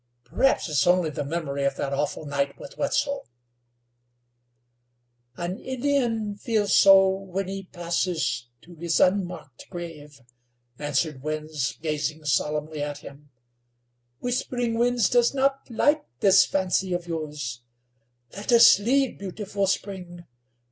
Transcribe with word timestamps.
Perhaps, 0.25 0.67
it's 0.67 0.87
only 0.87 1.11
the 1.11 1.23
memory 1.23 1.63
of 1.63 1.75
that 1.75 1.93
awful 1.93 2.25
night 2.25 2.57
with 2.57 2.75
Wetzel." 2.75 3.27
"An 5.37 5.59
Indian 5.59 6.35
feels 6.37 6.75
so 6.75 7.07
when 7.07 7.47
he 7.47 7.65
passes 7.71 8.47
to 8.63 8.73
his 8.73 8.99
unmarked 8.99 9.67
grave," 9.69 10.19
answered 10.79 11.21
Winds, 11.21 11.77
gazing 11.83 12.25
solemnly 12.25 12.81
at 12.81 12.97
him. 12.97 13.29
"Whispering 14.17 14.79
Winds 14.79 15.07
does 15.07 15.35
not 15.35 15.69
like 15.69 16.03
this 16.19 16.47
fancy 16.47 16.93
of 16.93 17.05
yours. 17.05 17.61
Let 18.35 18.51
us 18.51 18.79
leave 18.79 19.19
Beautiful 19.19 19.67
Spring. 19.67 20.25